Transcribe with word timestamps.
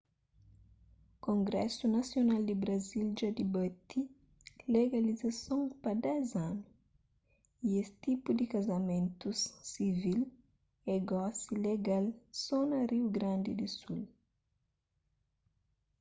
kongrésu 1.25 1.85
nasional 1.97 2.41
di 2.45 2.53
brazil 2.63 3.05
dja 3.11 3.29
dibati 3.37 3.99
legalizason 4.75 5.59
pa 5.81 5.91
10 6.01 6.45
anu 6.47 6.63
y 7.67 7.69
es 7.81 7.89
tipu 8.03 8.29
di 8.39 8.45
kazamentus 8.53 9.39
sivil 9.71 10.21
é 10.93 10.95
gosi 11.09 11.49
legal 11.65 12.05
so 12.43 12.57
na 12.69 12.79
riu 12.89 13.07
grandi 13.15 13.51
di 13.59 13.67
sul 13.77 14.01